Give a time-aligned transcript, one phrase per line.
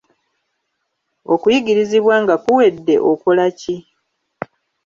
[1.33, 3.75] Okuyigirizibwa nga kuwedde okola ki?